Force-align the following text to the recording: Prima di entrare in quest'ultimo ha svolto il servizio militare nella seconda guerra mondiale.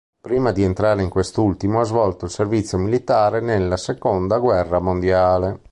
Prima 0.19 0.51
di 0.51 0.63
entrare 0.63 1.03
in 1.03 1.09
quest'ultimo 1.11 1.79
ha 1.79 1.83
svolto 1.83 2.25
il 2.25 2.31
servizio 2.31 2.79
militare 2.79 3.39
nella 3.39 3.77
seconda 3.77 4.39
guerra 4.39 4.79
mondiale. 4.79 5.59